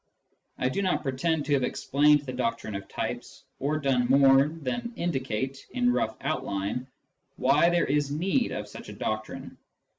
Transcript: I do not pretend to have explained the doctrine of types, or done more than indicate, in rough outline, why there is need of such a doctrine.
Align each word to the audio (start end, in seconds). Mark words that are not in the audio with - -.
I 0.57 0.67
do 0.67 0.81
not 0.81 1.03
pretend 1.03 1.45
to 1.45 1.53
have 1.53 1.61
explained 1.61 2.21
the 2.21 2.33
doctrine 2.33 2.73
of 2.73 2.87
types, 2.87 3.43
or 3.59 3.77
done 3.77 4.07
more 4.07 4.47
than 4.47 4.93
indicate, 4.95 5.67
in 5.69 5.93
rough 5.93 6.17
outline, 6.21 6.87
why 7.35 7.69
there 7.69 7.85
is 7.85 8.09
need 8.09 8.51
of 8.51 8.67
such 8.67 8.89
a 8.89 8.93
doctrine. 8.93 9.59